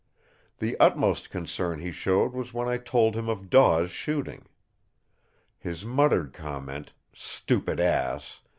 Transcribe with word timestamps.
The 0.57 0.75
utmost 0.79 1.29
concern 1.29 1.77
he 1.79 1.91
showed 1.91 2.33
was 2.33 2.55
when 2.55 2.67
I 2.67 2.77
told 2.79 3.15
him 3.15 3.29
of 3.29 3.51
Daw's 3.51 3.91
shooting. 3.91 4.47
His 5.59 5.85
muttered 5.85 6.33
comment: 6.33 6.93
"stupid 7.13 7.79
ass!" 7.79 8.41